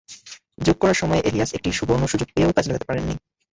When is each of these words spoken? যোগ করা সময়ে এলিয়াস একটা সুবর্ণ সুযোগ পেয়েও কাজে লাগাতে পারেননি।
যোগ 0.57 0.75
করা 0.79 0.93
সময়ে 0.93 1.25
এলিয়াস 1.25 1.51
একটা 1.53 1.69
সুবর্ণ 1.77 2.03
সুযোগ 2.07 2.27
পেয়েও 2.33 2.55
কাজে 2.55 2.69
লাগাতে 2.69 2.87
পারেননি। 2.89 3.15